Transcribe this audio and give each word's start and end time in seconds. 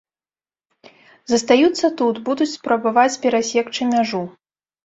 Застаюцца 1.33 1.85
тут, 2.01 2.15
будуць 2.31 2.49
спрабаваць 2.57 3.07
перасекчы 3.27 3.81
мяжу. 3.95 4.23